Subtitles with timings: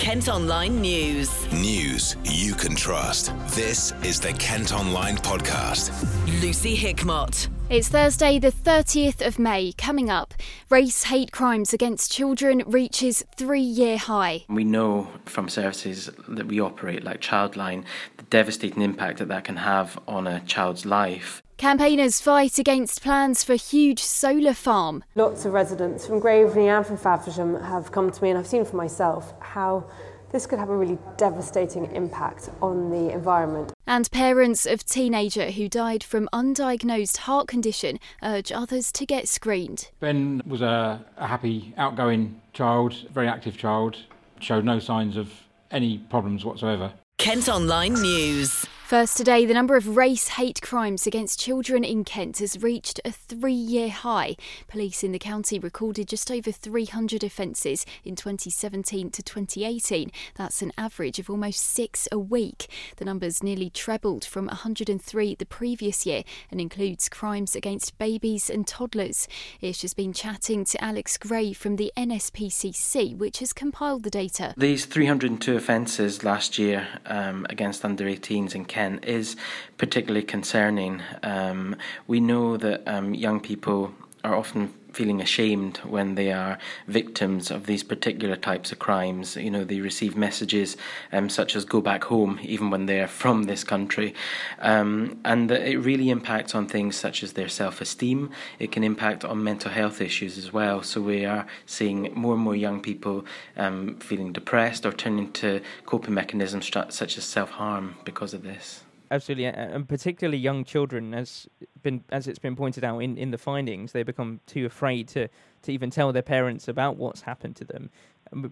[0.00, 1.52] Kent Online News.
[1.52, 3.34] News you can trust.
[3.48, 5.92] This is the Kent Online Podcast.
[6.40, 7.48] Lucy Hickmott.
[7.68, 9.72] It's Thursday, the 30th of May.
[9.76, 10.32] Coming up,
[10.70, 14.46] race hate crimes against children reaches three year high.
[14.48, 17.84] We know from services that we operate, like Childline,
[18.16, 21.42] the devastating impact that that can have on a child's life.
[21.60, 25.04] Campaigners fight against plans for a huge solar farm.
[25.14, 28.64] Lots of residents from Graveney and from Faversham have come to me, and I've seen
[28.64, 29.84] for myself how
[30.32, 33.74] this could have a really devastating impact on the environment.
[33.86, 39.90] And parents of teenager who died from undiagnosed heart condition urge others to get screened.
[40.00, 43.98] Ben was a, a happy, outgoing child, very active child,
[44.40, 45.30] showed no signs of
[45.70, 46.94] any problems whatsoever.
[47.18, 48.64] Kent Online News.
[48.90, 53.12] First today, the number of race hate crimes against children in Kent has reached a
[53.12, 54.34] three year high.
[54.66, 60.10] Police in the county recorded just over 300 offences in 2017 to 2018.
[60.34, 62.66] That's an average of almost six a week.
[62.96, 68.66] The number's nearly trebled from 103 the previous year and includes crimes against babies and
[68.66, 69.28] toddlers.
[69.60, 74.52] Ish has been chatting to Alex Gray from the NSPCC, which has compiled the data.
[74.56, 79.36] These 302 offences last year um, against under 18s in Kent is
[79.78, 81.02] particularly concerning.
[81.22, 83.92] Um, we know that um, young people
[84.24, 89.36] are often feeling ashamed when they are victims of these particular types of crimes.
[89.36, 90.76] You know, they receive messages
[91.12, 94.14] um, such as "go back home," even when they are from this country,
[94.60, 98.30] um, and it really impacts on things such as their self-esteem.
[98.58, 100.82] It can impact on mental health issues as well.
[100.82, 103.24] So we are seeing more and more young people
[103.56, 109.46] um, feeling depressed or turning to coping mechanisms such as self-harm because of this absolutely,
[109.46, 111.48] and particularly young children, as
[111.82, 115.28] been as it's been pointed out in, in the findings, they become too afraid to,
[115.62, 117.90] to even tell their parents about what's happened to them.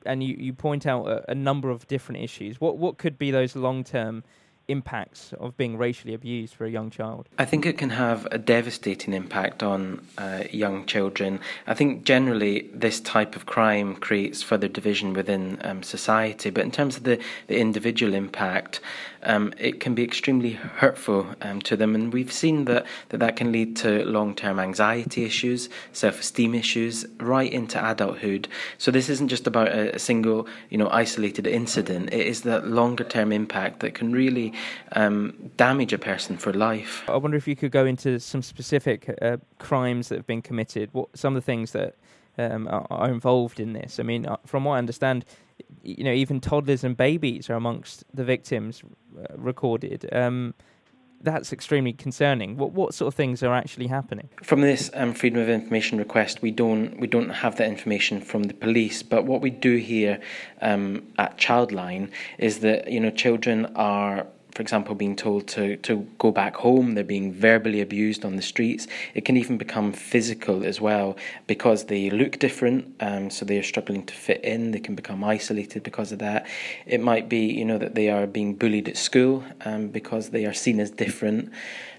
[0.04, 2.60] And you, you point out a, a number of different issues.
[2.60, 4.24] What what could be those long term
[4.69, 7.28] impacts of being racially abused for a young child?
[7.38, 11.41] I think it can have a devastating impact on uh, young children.
[11.66, 16.70] I think generally this type of crime creates further division within um, society, but in
[16.70, 18.81] terms of the, the individual impact,
[19.25, 21.94] um, it can be extremely hurtful um, to them.
[21.94, 26.54] And we've seen that, that that can lead to long term anxiety issues, self esteem
[26.54, 28.48] issues, right into adulthood.
[28.78, 32.12] So this isn't just about a, a single, you know, isolated incident.
[32.12, 34.53] It is that longer term impact that can really
[34.92, 37.02] um, damage a person for life.
[37.08, 40.91] I wonder if you could go into some specific uh, crimes that have been committed,
[40.92, 41.96] what some of the things that
[42.38, 43.98] um, are, are, involved in this.
[43.98, 45.24] I mean, uh, from what I understand,
[45.82, 48.82] you know, even toddlers and babies are amongst the victims
[49.18, 50.08] uh, recorded.
[50.12, 50.54] Um,
[51.20, 52.56] that's extremely concerning.
[52.56, 54.28] What what sort of things are actually happening?
[54.42, 58.44] From this um, freedom of information request, we don't we don't have that information from
[58.44, 59.02] the police.
[59.02, 60.20] But what we do here
[60.62, 64.26] um, at Childline is that you know children are
[64.58, 68.42] for example, being told to, to go back home, they're being verbally abused on the
[68.42, 68.88] streets.
[69.14, 73.62] It can even become physical as well because they look different, um, so they are
[73.62, 74.72] struggling to fit in.
[74.72, 76.44] They can become isolated because of that.
[76.86, 80.44] It might be, you know, that they are being bullied at school um, because they
[80.44, 81.52] are seen as different.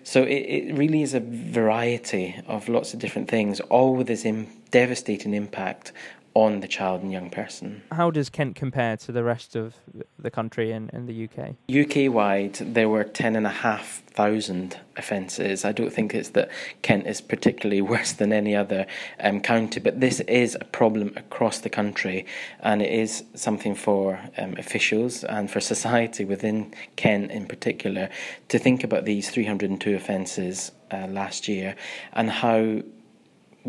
[0.03, 4.28] So it, it really is a variety of lots of different things, all with this
[4.69, 5.94] devastating impact
[6.34, 7.82] on the child and young person.
[7.92, 9.76] How does Kent compare to the rest of
[10.18, 11.56] the country and, and the UK?
[11.70, 15.66] UK wide, there were 10,500 offences.
[15.66, 16.50] I don't think it's that
[16.82, 18.86] Kent is particularly worse than any other
[19.20, 22.26] um, county, but this is a problem across the country
[22.60, 28.10] and it is something for um, officials and for society within Kent in particular
[28.50, 31.76] to think about these 302 offences uh, last year
[32.14, 32.82] and how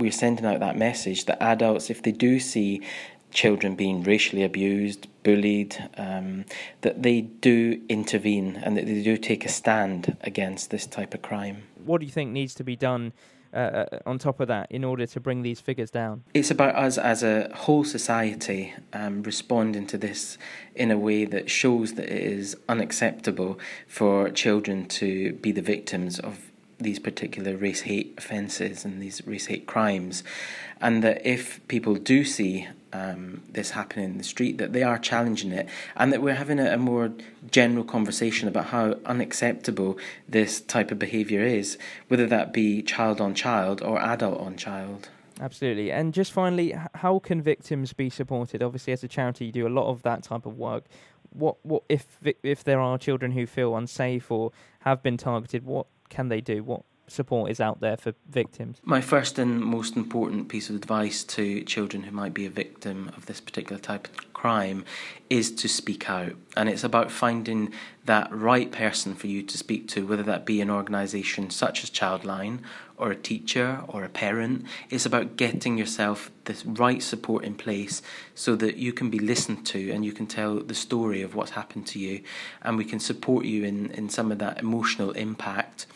[0.01, 2.83] we're sending out that message that adults, if they do see
[3.31, 6.45] children being racially abused, bullied, um,
[6.81, 11.23] that they do intervene and that they do take a stand against this type of
[11.23, 11.63] crime.
[11.85, 13.13] What do you think needs to be done?
[13.53, 16.23] Uh, uh on top of that, in order to bring these figures down?
[16.35, 20.39] It's about us as a whole society um, responding to this
[20.77, 23.59] in a way that shows that it is unacceptable
[23.89, 26.50] for children to be the victims of
[26.81, 30.25] these particular race hate offences and these race hate crimes,
[30.81, 34.99] and that if people do see um, this happening in the street, that they are
[34.99, 37.13] challenging it, and that we're having a, a more
[37.51, 39.99] general conversation about how unacceptable
[40.29, 41.79] this type of behaviour is,
[42.09, 45.09] whether that be child on child or adult on child.
[45.41, 45.91] Absolutely.
[45.91, 48.63] And just finally, how can victims be supported?
[48.63, 50.85] Obviously, as a charity, you do a lot of that type of work.
[51.31, 55.65] What, what if if there are children who feel unsafe or have been targeted?
[55.65, 56.63] What can they do?
[56.63, 58.79] What support is out there for victims?
[58.85, 63.11] My first and most important piece of advice to children who might be a victim
[63.17, 64.85] of this particular type of crime
[65.29, 66.33] is to speak out.
[66.57, 67.73] And it's about finding
[68.05, 71.91] that right person for you to speak to, whether that be an organisation such as
[71.91, 72.61] Childline
[72.97, 74.65] or a teacher or a parent.
[74.89, 78.03] It's about getting yourself the right support in place
[78.35, 81.53] so that you can be listened to and you can tell the story of what's
[81.53, 82.23] happened to you
[82.63, 85.87] and we can support you in, in some of that emotional impact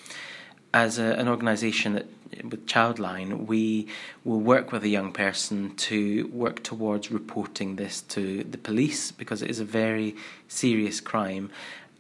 [0.74, 2.02] as a, an organisation
[2.42, 3.86] with Childline, we
[4.24, 9.40] will work with a young person to work towards reporting this to the police because
[9.40, 10.16] it is a very
[10.48, 11.48] serious crime,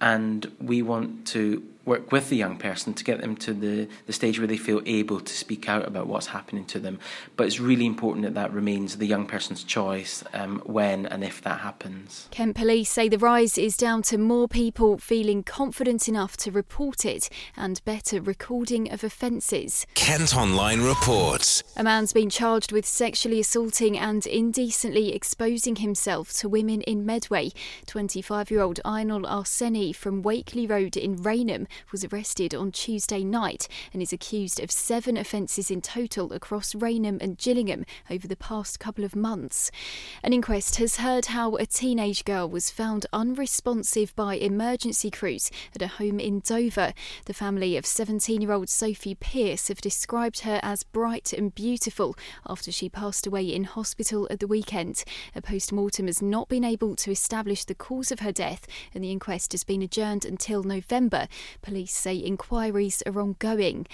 [0.00, 4.12] and we want to work with the young person to get them to the, the
[4.12, 6.98] stage where they feel able to speak out about what's happening to them.
[7.36, 11.42] But it's really important that that remains the young person's choice um, when and if
[11.42, 12.28] that happens.
[12.30, 17.04] Kent Police say the rise is down to more people feeling confident enough to report
[17.04, 19.86] it and better recording of offences.
[19.94, 21.62] Kent Online reports.
[21.76, 27.50] A man's been charged with sexually assaulting and indecently exposing himself to women in Medway.
[27.86, 33.68] 25 year old Einol Arseni from Wakeley Road in Rainham was arrested on Tuesday night
[33.92, 38.80] and is accused of seven offences in total across Rainham and Gillingham over the past
[38.80, 39.70] couple of months.
[40.22, 45.82] An inquest has heard how a teenage girl was found unresponsive by emergency crews at
[45.82, 46.92] a home in Dover.
[47.26, 52.16] The family of 17 year old Sophie Pierce have described her as bright and beautiful
[52.48, 55.04] after she passed away in hospital at the weekend.
[55.34, 59.02] A post mortem has not been able to establish the cause of her death, and
[59.02, 61.28] the inquest has been adjourned until November.
[61.64, 63.86] Police say inquiries are ongoing.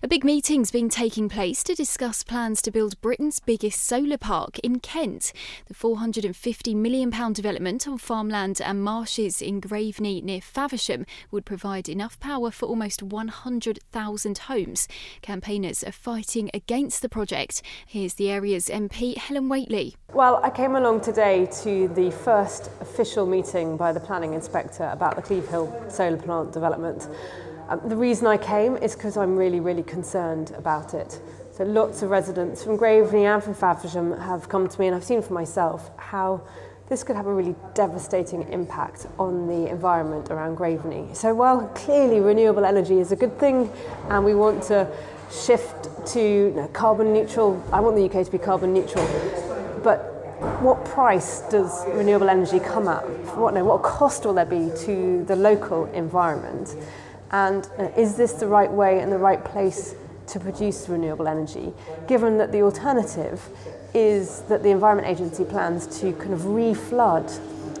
[0.00, 4.60] A big meeting's been taking place to discuss plans to build Britain's biggest solar park
[4.60, 5.32] in Kent.
[5.66, 12.20] The £450 million development on farmland and marshes in Graveney near Faversham would provide enough
[12.20, 14.86] power for almost 100,000 homes.
[15.20, 17.60] Campaigners are fighting against the project.
[17.84, 19.96] Here's the area's MP Helen Whately.
[20.12, 25.16] Well, I came along today to the first official meeting by the planning inspector about
[25.16, 27.08] the Cleve Hill solar plant development.
[27.68, 31.20] Um, the reason I came is because I'm really, really concerned about it.
[31.50, 35.04] So lots of residents from Graveney and from Faversham have come to me and I've
[35.04, 36.42] seen for myself how
[36.88, 41.16] this could have a really devastating impact on the environment around Graveney.
[41.16, 43.72] So while clearly renewable energy is a good thing
[44.10, 44.88] and we want to
[45.30, 49.04] shift to you know, carbon neutral, I want the UK to be carbon neutral,
[49.82, 50.12] but
[50.60, 53.02] what price does renewable energy come at?
[53.36, 56.76] What, no, what cost will there be to the local environment?
[57.30, 59.94] and uh, is this the right way and the right place
[60.28, 61.72] to produce renewable energy,
[62.08, 63.48] given that the alternative
[63.94, 67.30] is that the Environment Agency plans to kind of reflood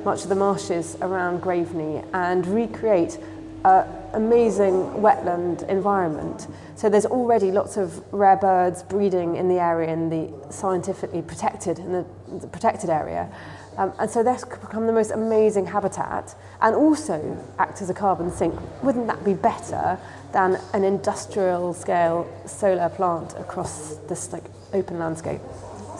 [0.04, 3.18] much of the marshes around Graveney and recreate
[3.64, 6.46] an amazing wetland environment.
[6.76, 11.80] So there's already lots of rare birds breeding in the area in the scientifically protected
[11.80, 12.06] in the,
[12.38, 13.28] the protected area.
[13.76, 17.94] Um, and so this could become the most amazing habitat and also act as a
[17.94, 18.58] carbon sink.
[18.82, 19.98] Wouldn't that be better
[20.32, 25.40] than an industrial scale solar plant across this like open landscape?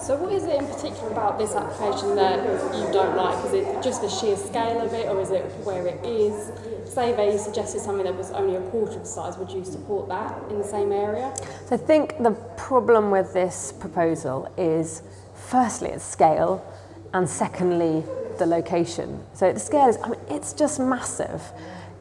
[0.00, 2.38] So what is it in particular about this application that
[2.76, 3.44] you don't like?
[3.46, 6.52] Is it just the sheer scale of it or is it where it is?
[6.88, 10.08] Say they suggested something that was only a quarter of the size, would you support
[10.08, 11.34] that in the same area?
[11.66, 15.02] So I think the problem with this proposal is
[15.34, 16.64] firstly its scale
[17.12, 18.04] and secondly,
[18.38, 19.24] the location.
[19.34, 21.42] So the scale is, I mean, it's just massive.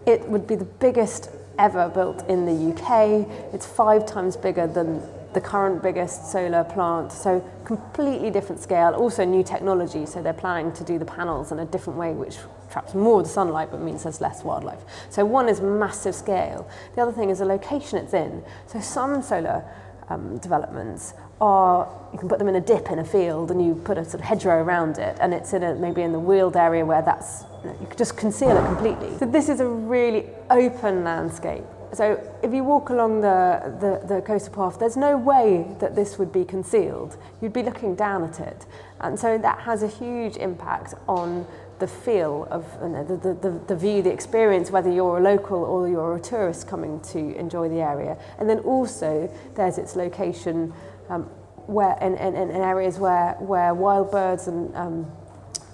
[0.06, 3.28] It would be the biggest ever built in the UK.
[3.54, 5.02] It's five times bigger than
[5.34, 7.12] the current biggest solar plant.
[7.12, 10.06] So completely different scale, also new technology.
[10.06, 12.38] So they're planning to do the panels in a different way, which
[12.72, 14.80] traps more of the sunlight but means there's less wildlife.
[15.10, 16.70] So one is massive scale.
[16.96, 18.44] The other thing is the location it's in.
[18.68, 19.64] So some solar
[20.10, 23.76] um, developments or you can put them in a dip in a field and you
[23.76, 26.56] put a sort of hedgerow around it and it's in a, maybe in the wheeled
[26.56, 29.68] area where that's you, know, you could just conceal it completely so this is a
[29.68, 31.64] really open landscape
[31.96, 36.20] so if you walk along the, the, the coastal path, there's no way that this
[36.20, 37.16] would be concealed.
[37.42, 38.66] You'd be looking down at it.
[39.00, 41.48] And so that has a huge impact on
[41.80, 45.64] the feel of you know, the, the, the view, the experience, whether you're a local
[45.64, 48.18] or you're a tourist coming to enjoy the area.
[48.40, 50.74] And then also there's its location
[51.10, 51.24] um,
[51.68, 55.12] where in, in, in areas where, where wild birds and um,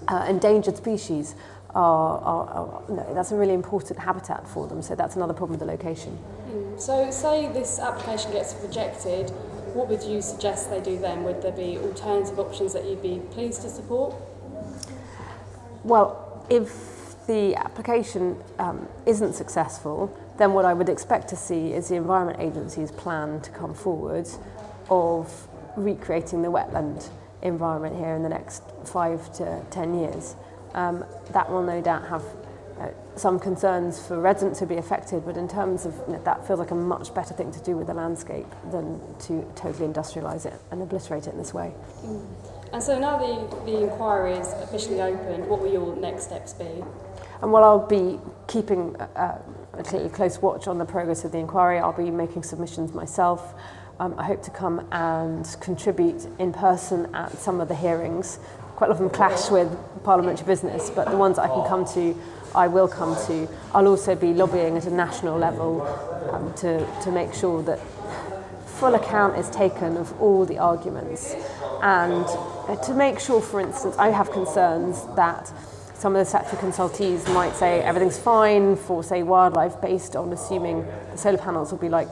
[0.08, 1.34] uh, endangered species
[1.74, 4.82] are, are, are no, that's a really important habitat for them.
[4.82, 6.18] So that's another problem with the location.
[6.50, 6.80] Mm.
[6.80, 9.30] So say this application gets rejected,
[9.74, 11.24] what would you suggest they do then?
[11.24, 14.14] Would there be alternative options that you'd be pleased to support?
[15.82, 21.88] Well, if the application um, isn't successful, then what I would expect to see is
[21.88, 24.28] the Environment Agency's plan to come forward
[24.90, 27.08] of recreating the wetland
[27.42, 30.36] environment here in the next five to ten years.
[30.74, 32.24] Um, that will no doubt have
[32.80, 36.46] uh, some concerns for residents to be affected, but in terms of you know, that
[36.46, 40.46] feels like a much better thing to do with the landscape than to totally industrialise
[40.46, 41.74] it and obliterate it in this way.
[42.04, 42.24] Mm.
[42.72, 46.82] And so now the, the inquiry is officially opened, what will your next steps be?
[47.42, 49.38] And while I'll be keeping uh,
[49.74, 53.54] a close watch on the progress of the inquiry, I'll be making submissions myself.
[54.02, 58.40] Um, I hope to come and contribute in person at some of the hearings.
[58.74, 59.70] Quite a lot of them clash with
[60.02, 62.20] parliamentary business, but the ones I can come to,
[62.52, 63.48] I will come to.
[63.72, 65.82] I'll also be lobbying at a national level
[66.32, 67.78] um, to, to make sure that
[68.66, 71.36] full account is taken of all the arguments
[71.80, 75.52] and uh, to make sure, for instance, I have concerns that
[75.94, 80.84] some of the statutory consultees might say everything's fine for, say, wildlife based on assuming
[81.12, 82.08] the solar panels will be like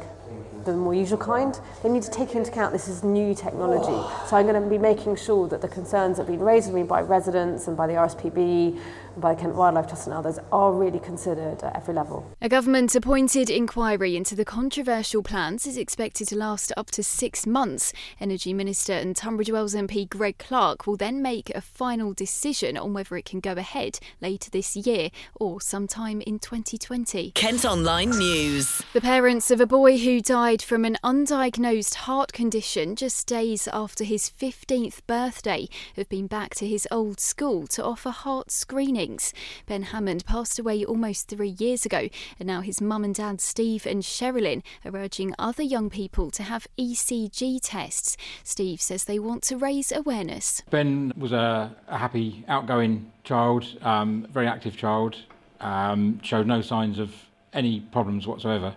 [0.65, 1.59] the more usual kind.
[1.83, 4.07] They need to take into account this is new technology.
[4.29, 6.77] So I'm going to be making sure that the concerns that have been raised with
[6.77, 8.79] me by residents and by the RSPB
[9.15, 12.31] and by Kent Wildlife Trust and others are really considered at every level.
[12.41, 17.47] A government appointed inquiry into the controversial plans is expected to last up to six
[17.47, 17.93] months.
[18.21, 22.93] Energy Minister and Tunbridge Wells MP Greg Clark will then make a final decision on
[22.93, 27.33] whether it can go ahead later this year or sometime in 2020.
[27.33, 28.83] Kent Online News.
[28.93, 34.03] The parents of a boy who died from an undiagnosed heart condition just days after
[34.03, 39.33] his 15th birthday have been back to his old school to offer heart screenings.
[39.67, 42.09] Ben Hammond passed away almost three years ago,
[42.41, 46.43] and now his mum and dad, Steve and Sherilyn, are urging other young people to
[46.43, 48.17] have ECG tests.
[48.43, 50.65] Steve says they want to raise awareness.
[50.69, 55.17] Ben was a, a happy, outgoing child, um, very active child,
[55.61, 57.15] um, showed no signs of
[57.53, 58.75] any problems whatsoever.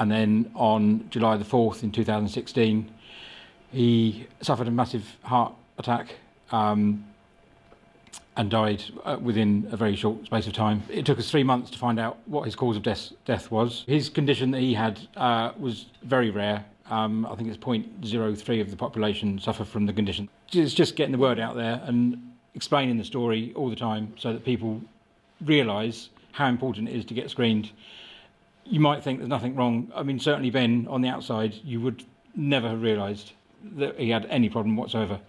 [0.00, 2.90] And then on July the 4th in 2016,
[3.70, 6.16] he suffered a massive heart attack.
[6.50, 7.04] Um,
[8.36, 10.82] and died uh, within a very short space of time.
[10.88, 13.84] It took us three months to find out what his cause of death, death was.
[13.86, 16.64] His condition that he had uh, was very rare.
[16.90, 20.28] Um, I think it's 0.03 of the population suffer from the condition.
[20.52, 24.32] It's just getting the word out there and explaining the story all the time so
[24.32, 24.80] that people
[25.44, 27.70] realise how important it is to get screened.
[28.70, 29.92] You might think there's nothing wrong.
[29.94, 33.32] I mean, certainly Ben, on the outside, you would never have realised
[33.76, 35.20] that he had any problem whatsoever.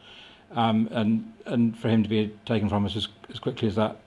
[0.52, 3.98] Um, and and for him to be taken from us as, as quickly as that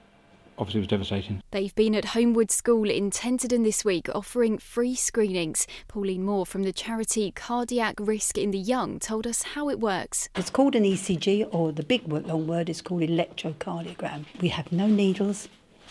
[0.58, 1.42] obviously was devastating.
[1.50, 5.66] They've been at Homewood School in Tenterden this week offering free screenings.
[5.88, 10.28] Pauline Moore from the charity Cardiac Risk in the Young told us how it works.
[10.36, 14.26] It's called an ECG, or the big long word is called electrocardiogram.
[14.40, 15.48] We have no needles,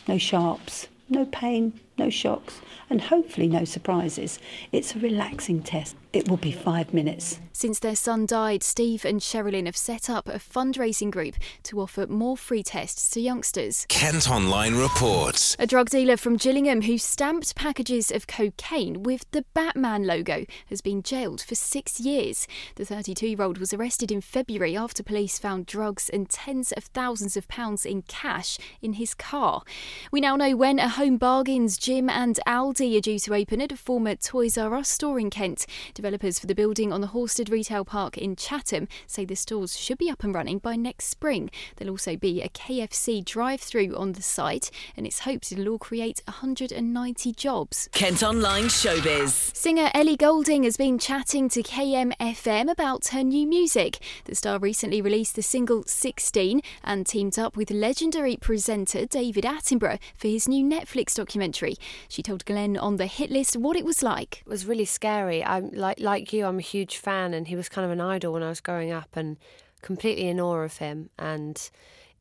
[0.08, 4.40] no sharps, no pain, no shocks, and hopefully no surprises.
[4.72, 5.96] It's a relaxing test.
[6.14, 7.40] It will be five minutes.
[7.54, 12.06] Since their son died, Steve and Sherilyn have set up a fundraising group to offer
[12.06, 13.88] more free tests to youngsters.
[13.90, 15.56] Kent Online reports.
[15.58, 20.82] A drug dealer from Gillingham who stamped packages of cocaine with the Batman logo has
[20.82, 22.48] been jailed for six years.
[22.76, 26.84] The 32 year old was arrested in February after police found drugs and tens of
[26.84, 29.64] thousands of pounds in cash in his car.
[30.12, 33.74] We now know when a home bargains Gym and Aldi are due to open at
[33.74, 35.66] a former Toys R Us store in Kent.
[35.94, 39.98] Developers for the building on the Horsted Retail Park in Chatham say the stores should
[39.98, 41.50] be up and running by next spring.
[41.76, 45.78] There'll also be a KFC drive through on the site, and it's hoped it'll all
[45.78, 47.90] create 190 jobs.
[47.92, 49.54] Kent Online Showbiz.
[49.54, 54.00] Singer Ellie Goulding has been chatting to KMFM about her new music.
[54.24, 60.00] The star recently released the single 16 and teamed up with legendary presenter David Attenborough
[60.16, 61.73] for his new Netflix documentary.
[62.08, 64.42] She told Glenn on the hit list what it was like.
[64.46, 65.44] It was really scary.
[65.44, 68.34] I'm like like you, I'm a huge fan, and he was kind of an idol
[68.34, 69.38] when I was growing up, and
[69.82, 71.10] completely in awe of him.
[71.20, 71.70] And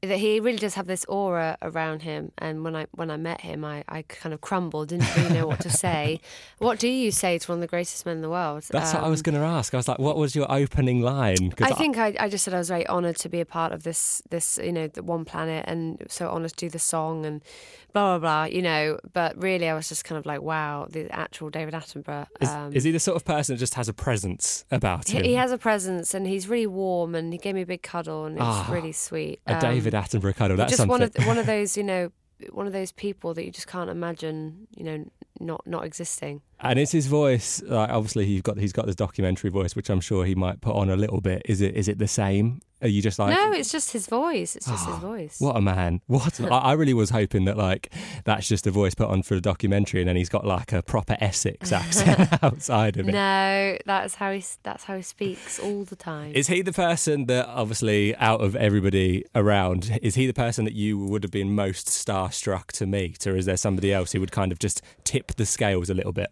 [0.03, 2.33] that he really does have this aura around him.
[2.39, 5.47] And when I when I met him, I, I kind of crumbled, didn't really know
[5.47, 6.21] what to say.
[6.59, 8.65] what do you say to one of the greatest men in the world?
[8.71, 9.73] That's um, what I was um, going to ask.
[9.73, 11.55] I was like, what was your opening line?
[11.61, 13.73] I, I think I, I just said I was very honoured to be a part
[13.73, 17.25] of this this you know the One Planet, and so honoured to do the song
[17.25, 17.41] and
[17.93, 18.57] blah blah blah.
[18.57, 22.27] You know, but really, I was just kind of like, wow, the actual David Attenborough.
[22.41, 25.23] Is, um, is he the sort of person that just has a presence about him?
[25.23, 27.83] He, he, has a presence, and he's really warm, and he gave me a big
[27.83, 29.41] cuddle, and it's oh, really sweet.
[29.47, 30.57] A um, David David Attenborough cuddle.
[30.57, 30.91] That's just something.
[30.91, 32.11] one of one of those, you know,
[32.51, 35.05] one of those people that you just can't imagine, you know,
[35.39, 36.41] not not existing.
[36.61, 37.63] And it's his voice.
[37.63, 40.75] Like obviously, he's got he's got this documentary voice, which I'm sure he might put
[40.75, 41.43] on a little bit.
[41.45, 44.57] Is it is it the same Are you just like no, it's just his voice.
[44.57, 45.41] It's just his Ah, voice.
[45.41, 46.01] What a man!
[46.09, 47.93] What I, I really was hoping that like
[48.25, 50.83] that's just a voice put on for a documentary, and then he's got like a
[50.83, 53.13] proper Essex accent outside of it.
[53.13, 56.33] No, that's how he that's how he speaks all the time.
[56.35, 60.75] Is he the person that, obviously, out of everybody around, is he the person that
[60.75, 64.33] you would have been most starstruck to meet, or is there somebody else who would
[64.33, 66.31] kind of just tip the scales a little bit?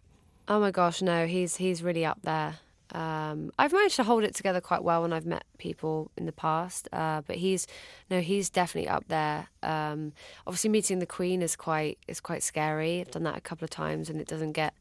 [0.48, 2.56] Oh my gosh, no, he's he's really up there.
[2.92, 6.32] Um, I've managed to hold it together quite well when I've met people in the
[6.32, 7.66] past, uh, but he's
[8.10, 9.48] no, he's definitely up there.
[9.62, 10.12] Um,
[10.46, 13.00] obviously, meeting the Queen is quite is quite scary.
[13.00, 14.74] I've done that a couple of times, and it doesn't get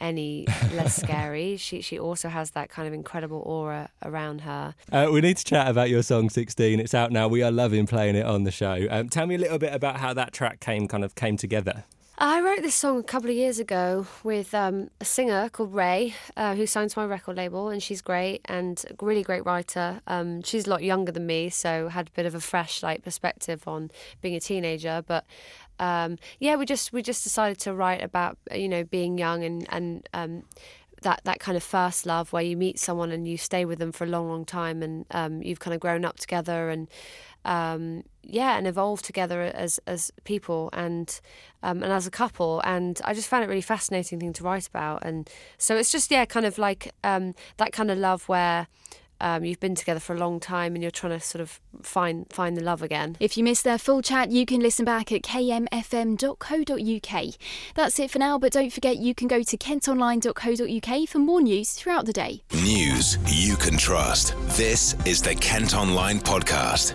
[0.00, 1.56] any less scary.
[1.56, 4.74] She she also has that kind of incredible aura around her.
[4.92, 6.80] Uh, we need to chat about your song 16.
[6.80, 7.28] It's out now.
[7.28, 8.86] We are loving playing it on the show.
[8.90, 11.84] Um, tell me a little bit about how that track came kind of came together.
[12.18, 16.14] I wrote this song a couple of years ago with um, a singer called Raye,
[16.34, 20.00] uh, who signed to my record label, and she's great and a really great writer.
[20.06, 23.02] Um, she's a lot younger than me, so had a bit of a fresh like
[23.02, 23.90] perspective on
[24.22, 25.04] being a teenager.
[25.06, 25.26] But
[25.78, 29.66] um, yeah, we just we just decided to write about you know being young and
[29.68, 30.44] and um,
[31.02, 33.92] that that kind of first love where you meet someone and you stay with them
[33.92, 36.88] for a long, long time, and um, you've kind of grown up together and
[37.44, 41.20] um, yeah, and evolve together as as people and
[41.62, 42.60] um, and as a couple.
[42.64, 45.04] And I just found it really fascinating thing to write about.
[45.04, 45.28] And
[45.58, 48.68] so it's just yeah, kind of like um, that kind of love where.
[49.18, 52.26] Um, you've been together for a long time and you're trying to sort of find
[52.30, 53.16] find the love again.
[53.18, 57.34] If you missed their full chat, you can listen back at kmfm.co.uk.
[57.74, 61.72] That's it for now, but don't forget you can go to kentonline.co.uk for more news
[61.72, 62.42] throughout the day.
[62.52, 64.34] News you can trust.
[64.54, 66.94] This is the Kent Online Podcast.